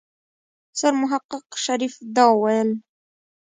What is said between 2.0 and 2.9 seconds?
دا وويل.